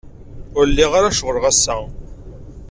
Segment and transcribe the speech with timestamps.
[0.57, 1.77] Ur lliɣ ara ceɣleɣ ass-a.